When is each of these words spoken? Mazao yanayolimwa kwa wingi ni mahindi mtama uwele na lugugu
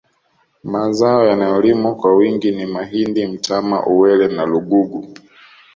Mazao 0.63 1.25
yanayolimwa 1.25 1.95
kwa 1.95 2.15
wingi 2.15 2.51
ni 2.51 2.65
mahindi 2.65 3.27
mtama 3.27 3.85
uwele 3.85 4.27
na 4.27 4.45
lugugu 4.45 5.07